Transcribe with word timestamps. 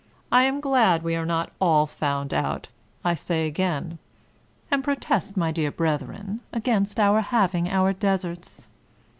I 0.31 0.45
am 0.45 0.61
glad 0.61 1.03
we 1.03 1.15
are 1.15 1.27
not 1.27 1.51
all 1.61 1.85
found 1.85 2.33
out, 2.33 2.69
I 3.05 3.13
say 3.13 3.45
again; 3.45 3.99
and 4.71 4.83
protest, 4.83 5.37
my 5.37 5.51
dear 5.51 5.69
brethren, 5.69 6.39
against 6.51 6.99
our 6.99 7.21
hav 7.21 7.53
ing 7.53 7.69
our 7.69 7.93
deserts. 7.93 8.67